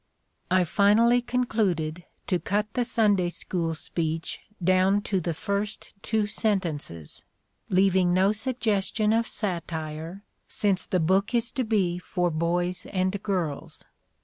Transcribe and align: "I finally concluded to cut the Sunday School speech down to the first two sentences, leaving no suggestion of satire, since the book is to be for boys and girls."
"I 0.49 0.63
finally 0.63 1.21
concluded 1.21 2.05
to 2.25 2.39
cut 2.39 2.73
the 2.73 2.83
Sunday 2.83 3.29
School 3.29 3.75
speech 3.75 4.39
down 4.63 5.03
to 5.03 5.21
the 5.21 5.35
first 5.35 5.93
two 6.01 6.25
sentences, 6.25 7.23
leaving 7.69 8.11
no 8.11 8.31
suggestion 8.31 9.13
of 9.13 9.27
satire, 9.27 10.23
since 10.47 10.87
the 10.87 10.99
book 10.99 11.35
is 11.35 11.51
to 11.51 11.63
be 11.63 11.99
for 11.99 12.31
boys 12.31 12.87
and 12.87 13.21
girls." 13.21 13.85